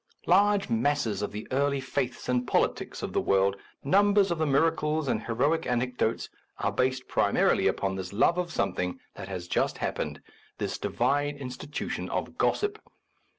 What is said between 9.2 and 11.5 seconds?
has just happened, this divine